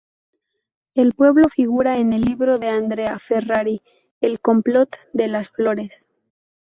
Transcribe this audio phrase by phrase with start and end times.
[0.95, 3.83] El pueblo figura en el libro de Andrea Ferrari
[4.19, 6.09] ""el complot de Las Flores"".